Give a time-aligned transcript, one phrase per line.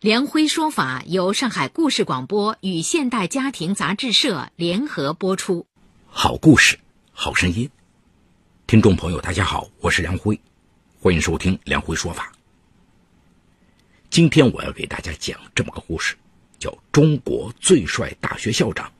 [0.00, 5.66] 梁辉说法由上海故事广播与现代家庭杂志社联合播出。
[6.06, 6.78] 好故事，
[7.12, 7.68] 好声音。
[8.66, 10.40] 听众朋友，大家好，我是梁辉，
[10.98, 12.32] 欢迎收听梁辉说法。
[14.08, 16.16] 今天我要给大家讲这么个故事，
[16.58, 18.90] 叫《中国最帅大学校长，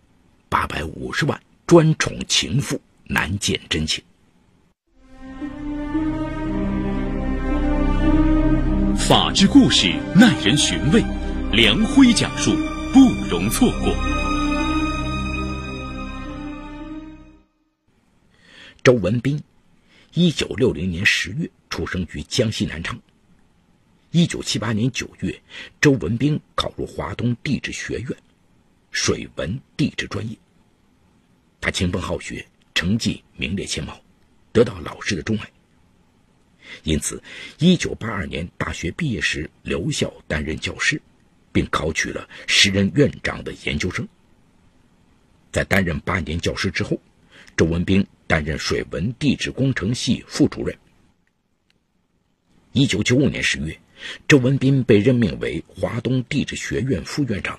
[0.50, 4.04] 八百五十万专宠情妇难见真情》。
[9.10, 11.02] 法治故事耐人寻味，
[11.50, 12.52] 梁辉讲述
[12.92, 13.92] 不容错过。
[18.84, 19.42] 周文斌，
[20.14, 22.96] 一九六零年十月出生于江西南昌。
[24.12, 25.42] 一九七八年九月，
[25.80, 28.16] 周文斌考入华东地质学院，
[28.92, 30.38] 水文地质专业。
[31.60, 34.00] 他勤奋好学，成绩名列前茅，
[34.52, 35.50] 得到老师的钟爱。
[36.84, 37.22] 因此
[37.58, 41.00] ，1982年大学毕业时留校担任教师，
[41.52, 44.06] 并考取了时任院长的研究生。
[45.52, 47.00] 在担任八年教师之后，
[47.56, 50.76] 周文斌担任水文地质工程系副主任。
[52.72, 53.80] 1995年10月，
[54.28, 57.58] 周文斌被任命为华东地质学院副院长。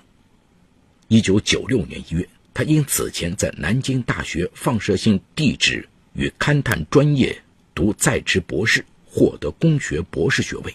[1.10, 7.38] 1996年1月，他因此前在南京大学放射性地质与勘探专业
[7.74, 8.82] 读在职博士。
[9.14, 10.74] 获得工学博士学位。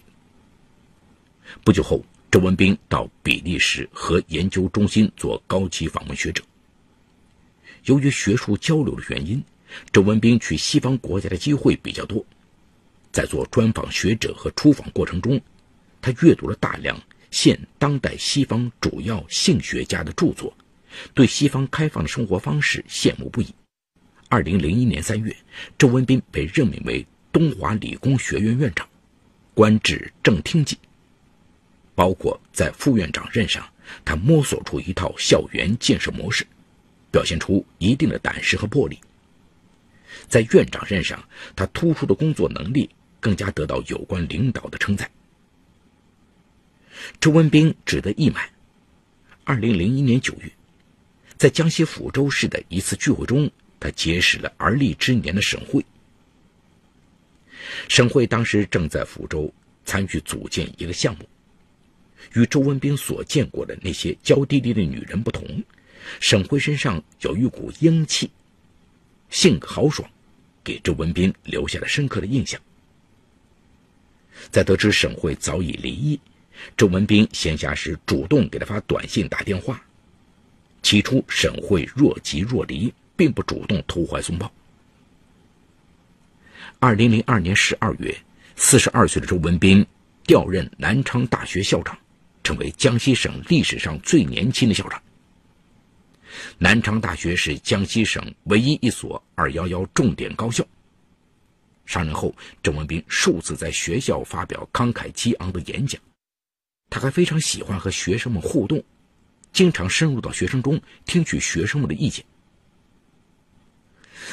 [1.64, 6.40] 不久后，周文斌到比利时核研究中心做高级访问学者。
[7.86, 9.42] 由于学术交流的原因，
[9.90, 12.24] 周文斌去西方国家的机会比较多。
[13.10, 15.40] 在做专访学者和出访过程中，
[16.00, 16.96] 他阅读了大量
[17.32, 20.56] 现当代西方主要性学家的著作，
[21.12, 23.52] 对西方开放的生活方式羡慕不已。
[24.28, 25.36] 二零零一年三月，
[25.76, 27.04] 周文斌被任命为。
[27.38, 28.88] 东华理工学院院长，
[29.54, 30.76] 官至正厅级。
[31.94, 33.64] 包括在副院长任上，
[34.04, 36.44] 他摸索出一套校园建设模式，
[37.12, 38.98] 表现出一定的胆识和魄力。
[40.26, 42.90] 在院长任上，他突出的工作能力
[43.20, 45.08] 更加得到有关领导的称赞。
[47.20, 48.50] 周文斌只得意满。
[49.44, 50.50] 二零零一年九月，
[51.36, 55.86] 在江西抚州市的一次聚会中，他结识了而立之年的沈慧。
[57.88, 59.52] 沈慧当时正在福州
[59.84, 61.28] 参与组建一个项目，
[62.34, 65.42] 与周文斌所见过的那些娇滴滴的女人不同，
[66.20, 68.30] 沈慧身上有一股英气，
[69.30, 70.08] 性格豪爽，
[70.62, 72.60] 给周文斌留下了深刻的印象。
[74.50, 76.20] 在得知沈慧早已离异，
[76.76, 79.82] 周文斌闲暇时主动给他发短信、打电话。
[80.82, 84.52] 起初，沈慧若即若离，并不主动投怀送抱。
[86.80, 88.16] 二零零二年十二月，
[88.54, 89.84] 四十二岁的周文斌
[90.22, 91.98] 调任南昌大学校长，
[92.44, 95.02] 成为江西省历史上最年轻的校长。
[96.56, 100.64] 南昌大学是江西省唯一一所“二幺幺”重点高校。
[101.84, 106.00] 上任后，周文斌数次在学校发表慷慨激昂的演讲。
[106.90, 108.80] 他还非常喜欢和学生们互动，
[109.52, 112.24] 经常深入到学生中听取学生们的意见。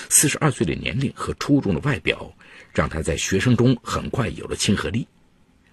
[0.09, 2.31] 四十二岁的年龄和出众的外表，
[2.73, 5.07] 让他在学生中很快有了亲和力。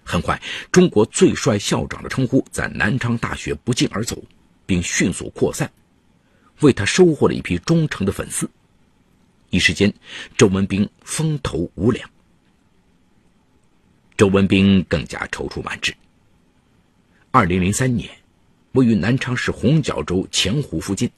[0.03, 0.41] 很快
[0.71, 4.21] ，“中国最帅校长”的称呼在南昌大学不胫而走，
[4.65, 5.71] 并迅速扩散，
[6.59, 8.49] 为他收获了一批忠诚的粉丝。
[9.49, 9.93] 一时间，
[10.37, 12.09] 周文斌风头无两。
[14.17, 15.93] 周文斌更加踌躇满志。
[17.31, 18.09] 二零零三年，
[18.73, 21.09] 位于南昌市红角洲前湖附近。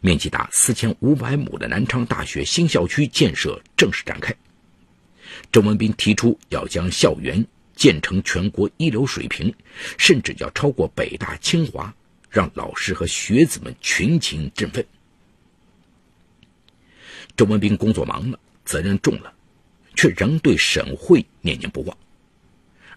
[0.00, 4.34] 面积达四千五百亩的南昌大学新校区建设正式展开。
[5.52, 7.44] 周文斌提出要将校园
[7.74, 9.54] 建成全国一流水平，
[9.96, 11.94] 甚至要超过北大、清华，
[12.28, 14.84] 让老师和学子们群情振奋。
[17.36, 19.32] 周文斌工作忙了，责任重了，
[19.94, 21.96] 却仍对沈慧念念不忘。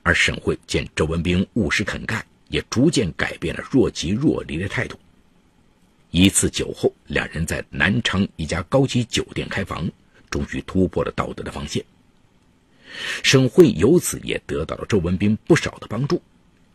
[0.01, 4.98] 而沈慧见周文斌务实肯干，也逐渐改变了若即若离的态度。
[6.12, 9.90] 一次酒后，两人在南昌一家高级酒店开房，
[10.30, 11.84] 终于突破了道德的防线。
[13.24, 16.22] 沈慧由此也得到了周文斌不少的帮助，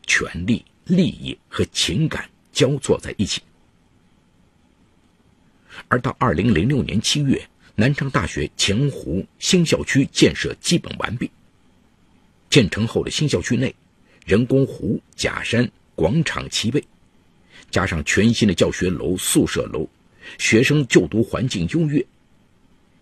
[0.07, 3.43] 权力、利益和情感交错在一起。
[5.89, 11.31] 而到二零零六年七月，南昌大学前湖新校区建设基本完毕。
[12.49, 13.75] 建成后的新校区内，
[14.25, 16.83] 人工湖、假山、广场齐备，
[17.77, 19.87] 加上全新的教学楼、宿舍楼，
[20.39, 22.03] 学生就读环境优越。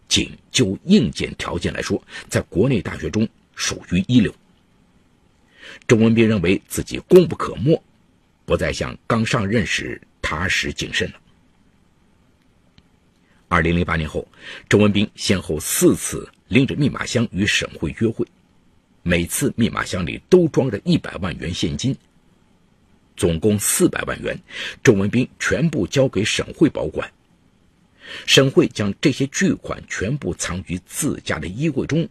[0.09, 4.35] 仅就硬件条件来说，在国内大学中属于一流。
[5.87, 7.81] 周文斌认为自己功不可没，
[8.45, 11.21] 不再像刚上任时踏实谨慎了。
[13.47, 14.27] 二零零八年后，
[14.69, 18.27] 周文斌先后四次拎着密码箱与沈慧约会，
[19.05, 21.97] 每次密码箱里都装着一百万元现金，
[23.17, 24.39] 总共四百万元，
[24.83, 27.11] 周文斌全部交给沈会保管。
[28.27, 32.09] 沈会将这些巨款全部藏于自家的衣柜中，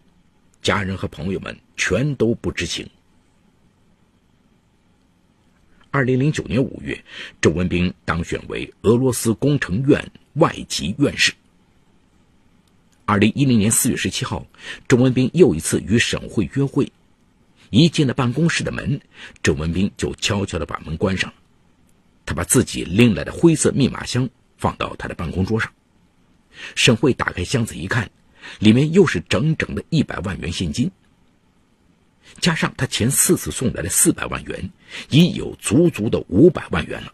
[0.61, 2.89] 家人和朋友们全都不知情。
[5.91, 6.99] 二零零九年五月，
[7.39, 11.31] 周文斌当选为俄罗斯工程院外籍院士。
[13.05, 14.47] 二零一零年四月十七号，
[14.87, 16.91] 周文斌又一次与沈会约会，
[17.73, 19.01] 一进了办公室的门，
[19.41, 21.33] 郑文斌就悄悄地把门关上。
[22.23, 24.29] 他把自己拎来的灰色密码箱
[24.59, 25.73] 放到他的办公桌上。
[26.75, 28.11] 沈慧打开箱子一看，
[28.59, 30.91] 里面又是整整的一百万元现金。
[32.39, 34.69] 加上他前四次送来的四百万元，
[35.09, 37.11] 已有足足的五百万元了。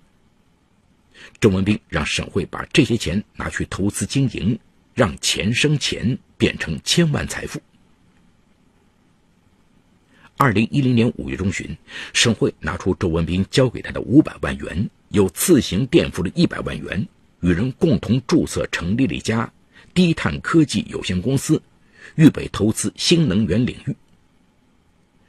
[1.39, 4.59] 郑文斌让沈慧把这些钱拿去投资经营，
[4.93, 7.61] 让钱生钱，变成千万财富。
[10.41, 11.77] 二零一零年五月中旬，
[12.13, 17.05] 沈慧拿出周文斌交给他的五百万元，又自行垫付了一百万元，
[17.41, 19.51] 与人共同注册成立了一家
[19.93, 21.61] 低碳科技有限公司，
[22.15, 23.93] 预备投资新能源领域。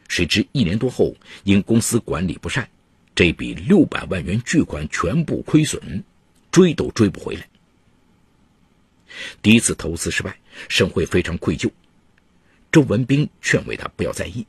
[0.06, 2.70] 谁知一年多后，因公司管理不善，
[3.12, 6.04] 这笔六百万元巨款全部亏损，
[6.52, 7.48] 追都追不回来。
[9.42, 11.68] 第一次投资失败，沈慧非常愧疚。
[12.70, 14.46] 周文斌劝慰他不要在意。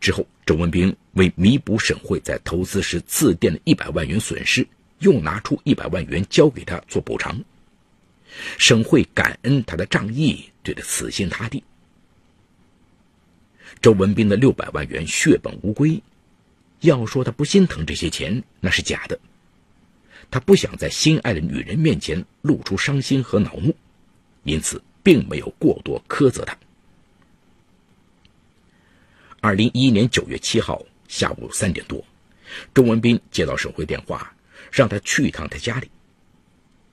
[0.00, 4.66] 之后，周文斌为弥补沈慧在投资时自垫的一百万元损失，
[5.00, 7.42] 又拿出一百万元交给他做补偿。
[8.58, 11.62] 沈慧感恩他的仗义，对他死心塌地。
[13.82, 16.00] 周文斌的六百万元血本无归，
[16.80, 19.18] 要说他不心疼这些钱，那是假的。
[20.30, 23.74] 他不想在心爱的女人面前露出伤心和恼怒，
[24.44, 26.56] 因此并没有过多苛责他。
[29.40, 32.04] 二零一一年九月七号下午三点多，
[32.74, 34.34] 周文斌接到沈慧电话，
[34.72, 35.90] 让他去一趟他家里。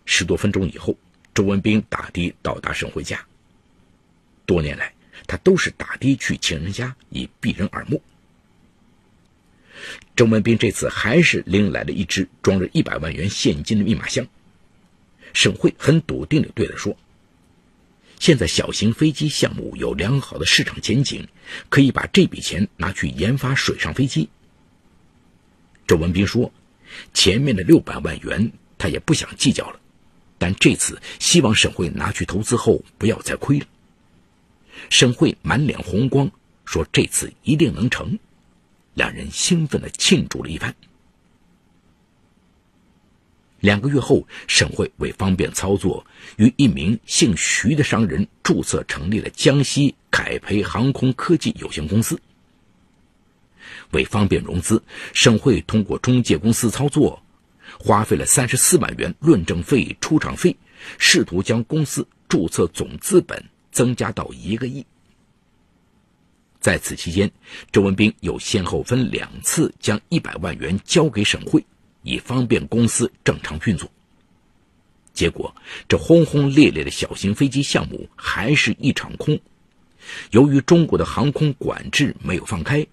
[0.06, 0.98] 十多分钟以后，
[1.34, 3.26] 周文斌打的到达沈慧家。
[4.46, 4.92] 多年来。
[5.28, 8.02] 他都是打的去情人家，以避人耳目。
[10.16, 14.28] 周文斌这次还是拎来了一只装着一百万元现金的密码箱。
[15.34, 16.96] 沈慧很笃定地对他说
[18.26, 21.28] ：“现在小型飞机项目有良好的市场前景，
[21.70, 24.28] 可以把这笔钱拿去研发水上飞机。”
[25.86, 26.52] 周文斌说
[27.14, 29.80] ：“前面的六百万元他也不想计较了，
[30.40, 33.68] 但这次希望沈慧拿去投资后不要再亏了。”
[34.90, 36.28] 沈慧满脸红光，
[36.66, 38.18] 说：“这次一定能成。”
[38.96, 40.76] 两人兴奋地庆祝了一番。
[43.66, 46.06] 两个月后，沈慧为方便操作，
[46.38, 52.22] 与一名姓徐的商人注册成立了江西凯培航空科技有限公司。
[53.90, 54.80] 为方便融资，
[55.14, 57.20] 沈慧通过中介公司操作，
[57.80, 60.56] 花费了三十四万元论证费、出场费，
[61.00, 63.44] 试图将公司注册总资本。
[63.72, 64.86] 增加到一个亿。
[66.62, 67.30] 在此期间，
[67.74, 71.62] 周文斌又先后分两次将一百万元交给沈慧，
[72.06, 73.92] 以方便公司正常运作。
[75.12, 75.54] 结果，
[75.88, 79.38] 这轰轰烈烈的小型飞机项目还是一场空。
[80.32, 82.86] 由于中国的航空管制没有放开，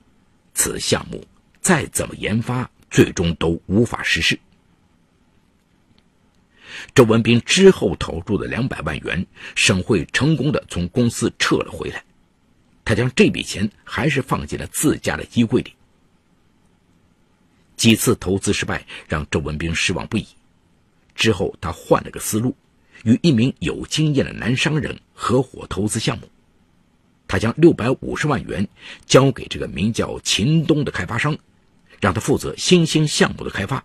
[0.54, 1.24] 此项目
[1.60, 4.38] 再怎么研发，最终都无法实施。
[6.94, 12.02] 周文斌之后投入的两百万元，沈慧成功的从公司撤了回来。
[12.84, 15.74] 他将这笔钱还是放进了自家的衣柜里。
[17.82, 20.24] 几次投资失败让周文斌失望不已。
[21.16, 22.54] 之后他换了个思路，
[23.02, 26.30] 与一名有经验的男商人合伙投资项目。
[27.26, 28.68] 他将六百五十万元
[29.04, 31.36] 交给这个名叫秦东的开发商，
[32.00, 33.84] 让他负责新兴项目的开发。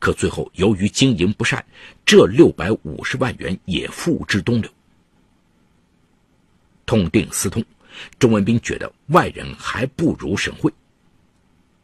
[0.00, 1.64] 可最后，由于经营不善，
[2.04, 4.68] 这六百五十万元也付之东流。
[6.84, 7.64] 痛定思痛，
[8.18, 10.72] 周文斌觉得外人还不如沈慧。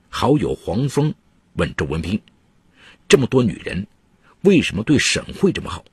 [0.09, 1.15] 好友黄峰
[1.55, 2.21] 问周文斌
[3.09, 3.87] ：“这么多女人，
[4.43, 5.85] 为什么对沈慧这么好？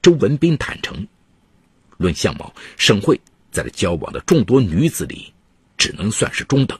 [0.00, 1.06] 周文斌坦诚，
[1.96, 3.20] 论相貌，沈慧
[3.50, 5.32] 在他交往的众多女子里，
[5.76, 6.78] 只能算是中等，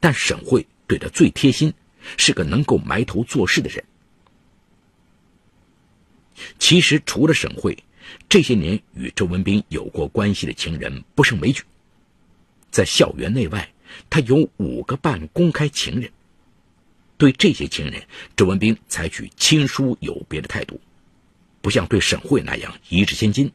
[0.00, 1.72] 但沈慧对他最贴心，
[2.16, 3.84] 是个能够埋头做事的人。
[6.58, 7.78] 其实，除了沈慧，
[8.28, 11.62] 这些年与周文斌有过关系的情人不胜枚举。
[12.70, 13.72] 在校园内外，
[14.08, 16.10] 他有五个半公开情人。
[17.16, 18.02] 对这些情人，
[18.36, 20.80] 周文斌采取亲疏有别的态度，
[21.62, 23.50] 不像对沈慧那样一掷千金，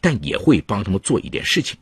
[0.00, 1.78] 但也会帮他们做一点事情。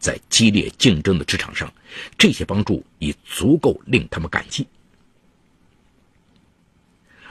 [0.00, 1.72] 在激烈竞争的职场上，
[2.16, 4.66] 这些帮助已足够令他们感激。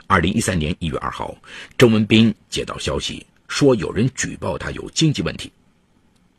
[0.06, 1.36] 二零一三年一月二号，
[1.76, 5.52] 周文斌接到消息说有人举报他有经济问题。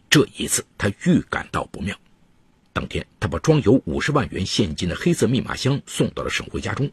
[0.10, 1.96] 这一次，他预感到不妙。
[2.72, 6.90] 当天，他把装有五十万元现金的黑色密码箱送到了沈慧家中。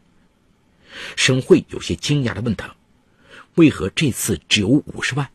[1.15, 2.75] 沈慧有些惊讶地问他
[3.55, 5.29] ：“为何这次只有五十万？”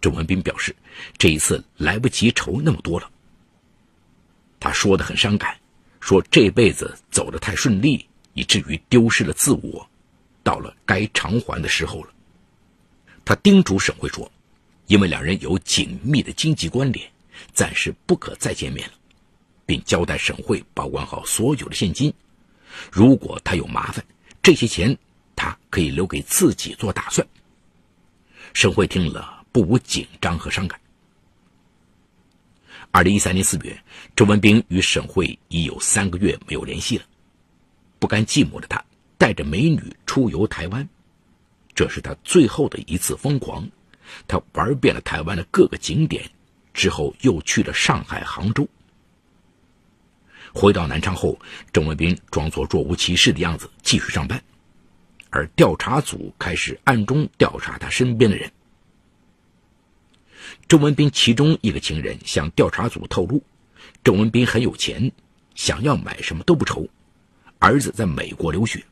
[0.00, 0.74] 周文斌表示
[1.18, 3.10] ：“这一次来不及筹那么多了。”
[4.60, 5.58] 他说的很伤感，
[6.00, 9.88] 说这辈子走得太顺利，以至于丢失了自我。
[10.42, 12.10] 到了该偿还的时候了，
[13.24, 14.30] 他叮嘱沈慧说
[14.86, 17.10] ：“因为两人有紧密的经济关联，
[17.52, 18.94] 暂时不可再见面了，
[19.66, 22.12] 并交代沈慧保管好所有的现金。
[22.90, 24.04] 如果他有麻烦，
[24.42, 24.96] 这些钱
[25.36, 27.26] 他可以留给自己做打算。”
[28.52, 30.80] 沈慧听了不无紧张和伤感。
[32.90, 33.76] 二零一三年四月，
[34.14, 37.04] 周文斌与沈慧已有三个月没有联系了，
[37.98, 38.82] 不甘寂寞的他。
[39.16, 40.86] 带着美女出游台湾，
[41.74, 43.66] 这是他最后的一次疯狂。
[44.28, 46.28] 他玩遍了台湾的各个景点，
[46.74, 48.68] 之后又去了上海、杭州。
[50.54, 51.36] 回到南昌后，
[51.72, 54.40] 郑文斌装作若无其事的样子继续上班，
[55.30, 58.50] 而调查组开始暗中调查他身边的人。
[60.68, 63.42] 郑文斌其中一个情人向调查组透露，
[64.04, 65.10] 郑文斌很有钱，
[65.56, 66.88] 想要买什么都不愁，
[67.58, 68.82] 儿子在美国留学。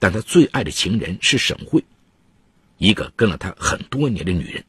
[0.00, 1.82] 但他最爱的情人是沈慧，
[2.78, 4.64] 一个跟了他很多年的女人。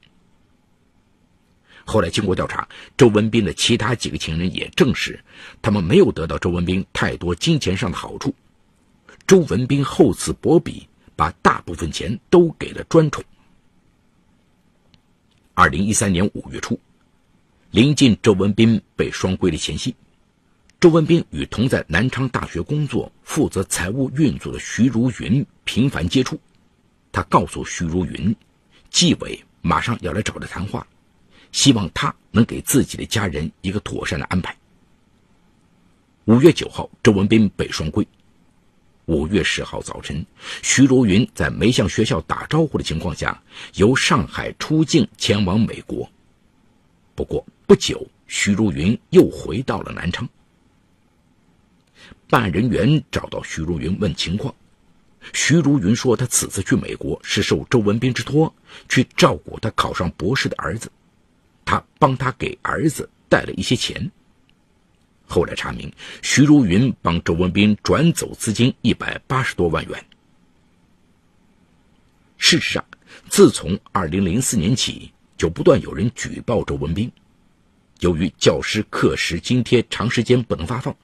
[1.90, 5.20] 后来经过调查，周文斌的其他几个情人也证实，
[5.60, 8.32] 他们没有得到周文斌太多金钱上的好处。
[9.26, 13.24] 周文斌厚此薄彼，把大部分钱都给了专宠。
[15.56, 16.80] 二零一三年五月初，
[17.72, 19.96] 临近周文斌被双规的前夕。
[20.80, 26.40] 周文斌与同在南昌大学工作、负责财务运作的徐如云频繁接触。
[27.12, 28.36] 他告诉徐如云，
[28.92, 30.86] 纪委马上要来找他谈话，
[31.52, 34.56] 希望他能给自己的家人一个妥善的安排。
[36.26, 38.08] 五月九号，周文斌被双规。
[39.06, 40.24] 五月十号早晨，
[40.62, 43.42] 徐如云在没向学校打招呼的情况下，
[43.74, 46.08] 由上海出境前往美国。
[47.16, 50.30] 不过不久，徐如云又回到了南昌。
[52.30, 54.54] 办案人员找到徐如云问情况，
[55.34, 58.54] 徐如云说，他此次去美国是受周文斌之托，
[58.88, 60.92] 去照顾他考上博士的儿子，
[61.70, 64.10] 他帮他给儿子带了一些钱。
[65.28, 70.04] 后来查明，徐如云帮周文斌转走资金一百八十多万元。
[72.40, 72.84] 事实上，
[73.28, 77.12] 自从二零零四年起，就不断有人举报周文斌，
[78.00, 80.96] 由于教师课时津贴长时间不能发放。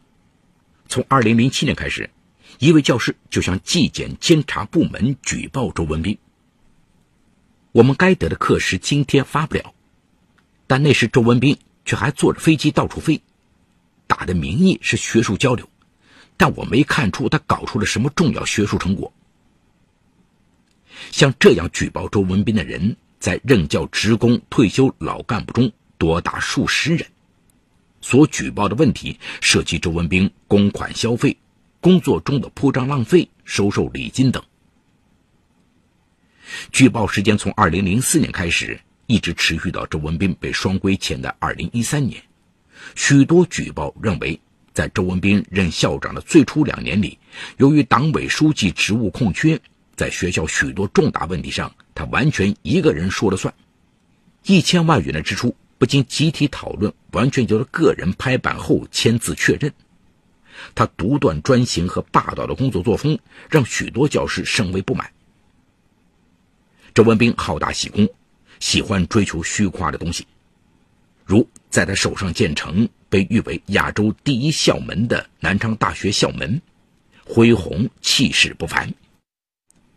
[0.88, 2.10] 从二零零七年开始，
[2.58, 6.18] 一位教师就向纪检监察部门举报周文斌。
[7.72, 9.76] 我们该得的课时津贴发不了，
[10.68, 13.22] 但那时周文斌却还坐着飞机到处飞，
[14.08, 15.68] 打的名义是学术交流，
[16.38, 19.12] 但我没看出他搞出了什么重要学术成果。
[21.12, 27.06] 像这样举报周文斌的人，在任教职工、退休老干部中多达数十人。
[28.02, 31.36] 所举报的问题涉及周文斌公款消费、
[31.82, 34.44] 工作中的铺张浪费、收受礼金等。
[36.72, 42.22] 举报时间从二零零四年开始，一直持续到周文斌被双规前的二零一三年。
[42.96, 44.40] 许多举报认为，
[44.74, 47.18] 在周文斌任校长的最初两年里，
[47.58, 49.60] 由于党委书记职务空缺，
[49.96, 53.54] 在学校许多重大问题上，他完全一个人说了算，
[54.44, 55.56] 一千万元的支出。
[55.78, 59.74] 不经集体讨论，完全由他个人拍板后签字确认。
[60.74, 63.20] 他独断专行和霸道的工作作风，
[63.50, 65.12] 让许多教师甚为不满。
[66.94, 68.08] 周文斌好大喜功，
[68.60, 70.26] 喜欢追求虚夸的东西，
[71.24, 76.60] 如在他手上建成被誉为亚洲第一校门的南昌大学校门，
[77.26, 78.90] 恢宏气势不凡；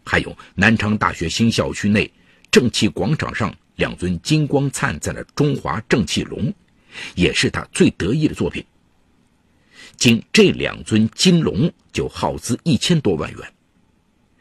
[0.05, 2.11] 还还有南昌大学新校区内
[2.51, 6.53] 正气广场上两尊金光灿灿的中华正气龙，
[7.15, 8.65] 也是他最得意的作品。
[9.97, 13.53] 仅这两尊金龙就耗资一千多万元。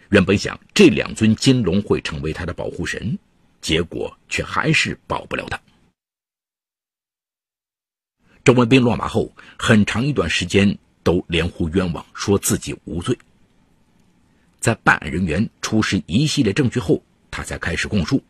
[0.09, 3.15] 原本想这两尊金龙会成为他的保护神，
[3.61, 5.59] 结果却还是保不了他。
[8.43, 13.17] 周文斌落马后，很长一段时间都连呼冤枉，说自己无罪。
[14.59, 18.23] 在办案人员出示一系列证据后，他才开始供述。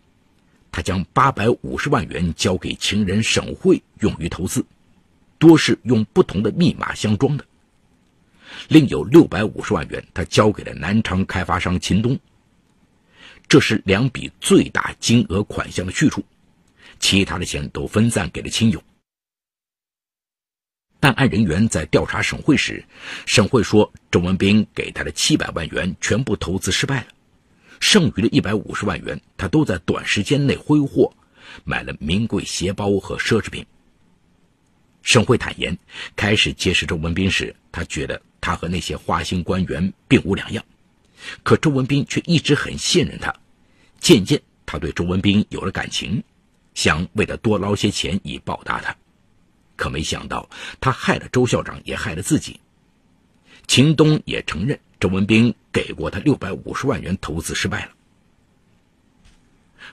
[0.72, 4.65] 他将八百五十万元交给情人沈慧用于投资，
[5.39, 7.46] 多是用不同的密码相装的。
[8.69, 12.19] 另有六百五十万元，他交给了南昌开发商秦东。
[13.49, 16.23] 这是两笔最大金额款项的去处，
[16.99, 18.83] 其他的钱都分散给了亲友。
[20.99, 22.83] 办案人员在调查沈慧时，
[23.25, 27.07] 沈慧说，周文斌给他的七百万元全部投资失败了，
[27.79, 31.13] 剩余的一百五十万元，他都在短时间内挥霍，
[31.63, 33.65] 买了名贵鞋包和奢侈品。
[35.03, 35.77] 沈慧坦言，
[36.17, 40.65] 开始结识周文斌时，他觉得他和那些花心官员并无两样，
[41.43, 43.33] 可周文斌却一直很信任他，
[44.00, 46.24] 渐渐他对周文斌有了感情，
[46.74, 48.95] 想为他多捞些钱以报答他。
[49.75, 52.59] 可没想到，他害了周校长，也害了自己。
[53.67, 57.91] 秦东也承认，周文斌给过他六百五十万元投资失败了。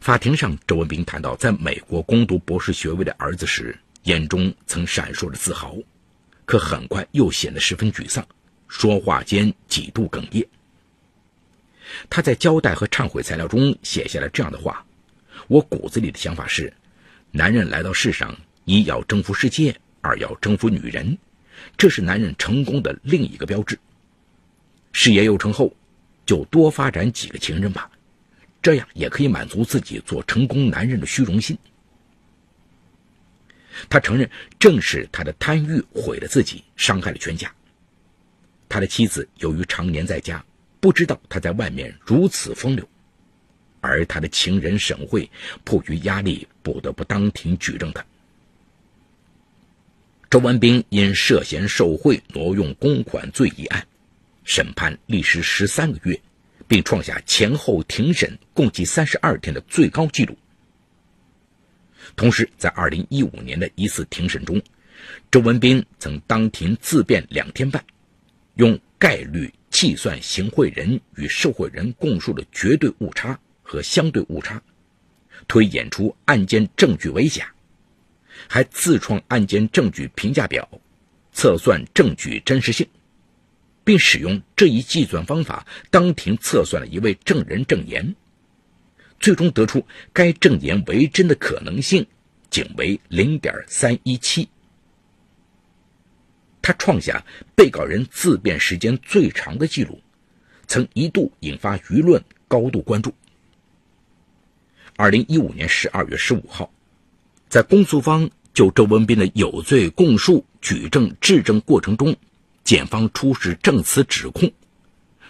[0.01, 5.77] 法庭上，周文斌谈到在美国攻读博士学位的儿子时，眼中曾闪烁着自豪，
[6.45, 8.27] 可很快又显得十分沮丧，
[8.69, 10.47] 说话间几度哽咽。
[12.11, 14.85] 他在交代和忏悔材料中写下了这样的话
[15.49, 16.73] ：“我骨子里的想法是，
[17.31, 18.37] 男人来到世上。”
[18.67, 21.19] 一要征服世界，二要征服女人，
[21.77, 23.79] 这是男人成功的另一个标志。
[24.91, 25.77] 事业有成后，
[26.25, 27.91] 就多发展几个情人吧，
[28.63, 31.59] 这样也可以满足自己做成功男人的虚荣心。
[33.91, 37.53] 他承认，正是他的贪欲毁了自己，伤害了全家。
[38.67, 40.43] 他的妻子由于常年在家，
[40.85, 42.87] 不知道他在外面如此风流，
[43.81, 45.31] 而他的情人沈慧
[45.65, 48.05] 迫于压力，不得不当庭举证他。
[50.29, 53.87] 周文斌因涉嫌受贿、挪用公款罪一案，
[54.45, 56.21] 审判历时十三个月，
[56.69, 60.37] 并创下前后庭审共计三十二天的最高纪录。
[62.15, 64.61] 同时，在二零一五年的一次庭审中，
[65.31, 67.83] 周文斌曾当庭自辩两天半，
[68.57, 74.63] 用概率计算行贿人与受贿人供述的绝对误差和相对误差，
[75.47, 77.53] 推演出案件证据为假。
[78.49, 80.67] 还自创案件证据评价表，
[81.35, 82.89] 测算证据真实性，
[83.85, 88.17] 并使用这一计算方法当庭测算了一位证人证言，
[89.21, 92.07] 最终得出该证言为真的可能性
[92.49, 94.49] 仅为零点三一七。
[96.65, 97.23] 他创下
[97.55, 100.01] 被告人自辩时间最长的记录，
[100.67, 103.13] 曾一度引发舆论高度关注。
[104.97, 106.73] 二零一五年十二月十五号。
[107.51, 112.17] 在公诉方就周文斌的有罪供述举证质证过程中，
[112.65, 114.51] 检方出示证词指控，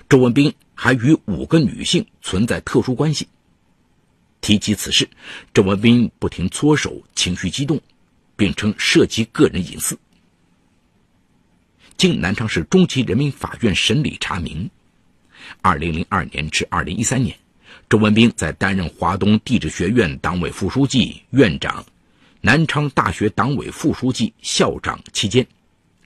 [0.08, 3.26] 周文斌还与五个女性存在特殊关系。
[4.40, 5.08] 提及此事，
[5.52, 7.80] 周文斌不停搓手，情绪激动，
[8.36, 9.98] 并称涉及个人隐私。
[11.96, 14.68] 经南昌市中级人民法院审理查明，
[15.62, 17.34] 二零零二年至二零一三年，
[17.88, 21.84] 周文斌在担任华东地质学院党委副书记、院长。
[22.40, 25.46] 南昌大学党委副书记、校长期间，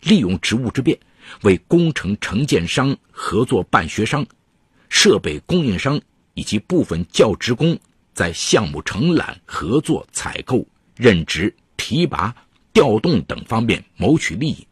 [0.03, 0.97] 利用职务之便，
[1.43, 4.25] 为工程承建商、合作办学商、
[4.89, 6.01] 设备供应商
[6.35, 7.77] 以及部分教职工
[8.15, 12.33] 在项目承揽、合作采购、任职、提拔、
[12.73, 14.68] 调动等方面谋取利益，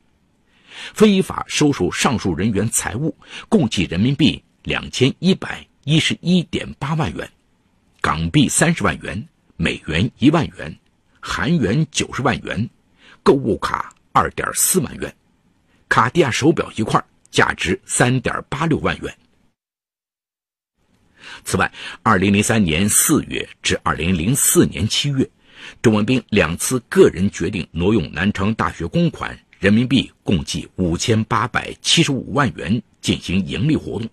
[0.94, 3.16] 非法收受上述人员财物，
[3.48, 7.30] 共计人民币两千一百一十一点八万元，
[8.00, 10.78] 港币三十万元，美元一万元。
[11.20, 12.70] 韩元九十万元，
[13.24, 15.12] 购物卡二点四万元，
[15.88, 19.12] 卡地亚手表一块，价值三点八六万元。
[21.44, 21.72] 此外，
[22.04, 25.28] 二零零三年四月至二零零四年七月，
[25.82, 34.06] 周文斌两次个人决定挪用南昌大学公款人民币共计五千八百七十五万元进行盈利活动。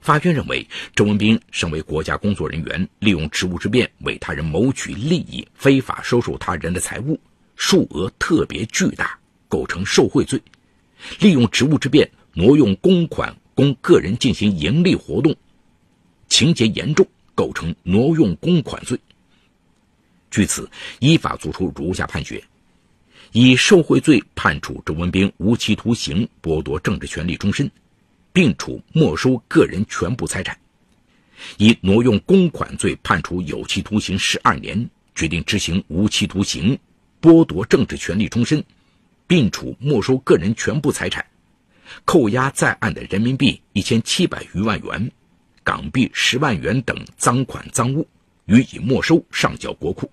[0.00, 7.18] 法院认为，周文斌身为国家工作人员，利用职务之便为他人谋取利益，非法收受他人的财物，
[7.56, 10.38] 数额特别巨大，构成受贿罪；
[11.18, 15.34] 利用职务之便挪用公款供个人进行盈利活动，
[16.28, 18.96] 情节严重，构成挪用公款罪。
[20.30, 22.40] 据此，依法作出如下判决：
[23.32, 27.70] 以受贿罪判处周文斌无期徒刑，剥夺政治权利终身，
[28.32, 30.54] 并处没收个人全部财产；
[31.58, 36.78] 以挪用公款罪判处有期徒刑十二年，决定执行无期徒刑，
[37.20, 38.62] 剥夺政治权利终身，
[39.26, 41.24] 并处没收个人全部财产，
[42.04, 45.10] 扣押在案的人民币一千七百余万元、
[45.62, 48.06] 港币十万元等赃款赃物，
[48.46, 50.10] 予以没收，上缴国库。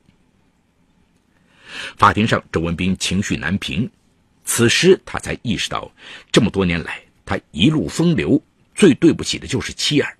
[1.98, 3.90] 法庭上，周文斌情绪难平，
[4.46, 5.92] 此时他才意识到，
[6.32, 8.42] 这么多年来他一路风流，
[8.76, 10.18] 最对不起的就是妻儿。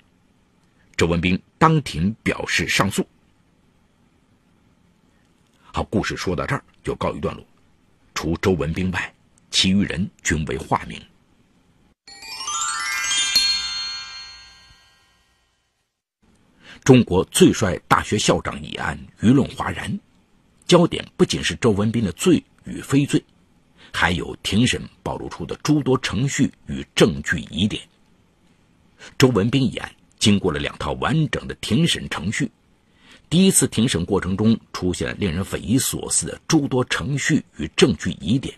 [0.96, 3.08] 周文斌当庭表示上诉。
[5.62, 7.44] 好，故事说到这儿就告一段落。
[8.14, 9.14] 除周文斌外，
[9.50, 11.02] 其余人均为化名。
[16.84, 20.00] 中国最帅大学校长一案舆论哗然。
[20.74, 23.24] 焦点不仅是周文斌的罪与非罪，
[23.92, 27.80] 还有庭审暴露出的诸多程序与证据疑点。
[29.20, 32.50] 周文斌一案经过了两套完整的庭审程序，
[33.30, 38.52] 第一次庭审过程中出现了令人匪夷所思的诸多程序与证据疑点，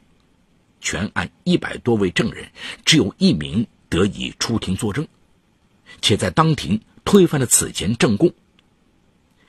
[0.79, 2.49] 全案一百多位证人
[2.85, 5.05] 只有一名得以出庭作证，
[6.01, 8.33] 且在当庭推翻了此前证供。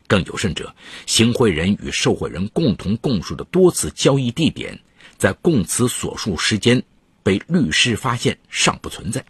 [0.07, 0.75] 更有甚者，
[1.07, 4.79] 行贿人与受贿人共同供述的多次交易地点，
[5.19, 6.83] 在供词所述时间
[7.23, 9.25] 被律师发现尚不存在。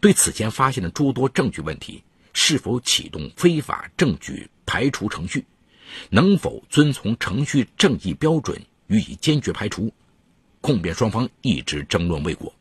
[0.00, 5.44] 对此前发现的诸多证据问题，是否启动非法证据排除程序，
[6.10, 9.92] 能否遵从程序正义标准予以坚决排除，
[10.60, 12.54] 控辩双方一直争论未果。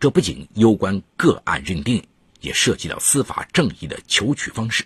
[0.00, 2.02] 这不仅攸关个案认定。
[2.40, 4.84] 也涉及到司法正义的求取方式。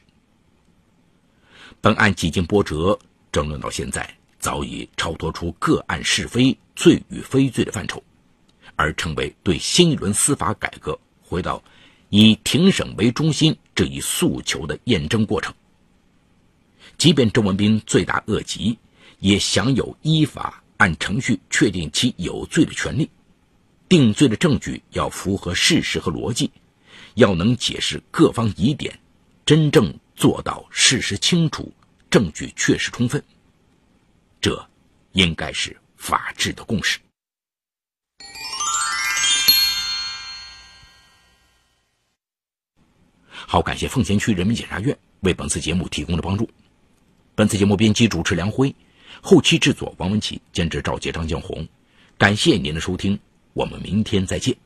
[1.80, 2.98] 本案几经波折，
[3.30, 8.02] 争论到现在，早已超脱出个案是非、罪与非罪的范畴，
[8.76, 11.62] 而成为对新一轮司法改革回到
[12.08, 15.52] 以庭审为中心这一诉求的验证过程。
[16.98, 18.78] 即便周文斌罪大恶极，
[19.18, 23.10] 也享有依法按程序确定其有罪的权利。
[23.88, 26.50] 定罪的证据要符合事实和逻辑。
[27.14, 28.98] 要能解释各方疑点，
[29.44, 31.72] 真正做到事实清楚、
[32.10, 33.22] 证据确实充分，
[34.40, 34.68] 这
[35.12, 36.98] 应该是法治的共识。
[43.30, 46.48] 好，感谢奉贤区人民检察院为本次节目提供的帮助。
[47.34, 48.74] 本次节目编辑主持梁辉，
[49.20, 51.66] 后期制作王文琪，监制赵杰、张建红。
[52.16, 53.18] 感谢您的收听，
[53.52, 54.56] 我们明天再见。